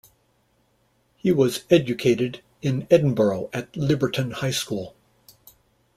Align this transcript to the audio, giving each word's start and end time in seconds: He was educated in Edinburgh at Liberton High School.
He 1.15 1.31
was 1.31 1.63
educated 1.69 2.41
in 2.63 2.87
Edinburgh 2.89 3.51
at 3.53 3.71
Liberton 3.73 4.33
High 4.33 4.49
School. 4.49 4.95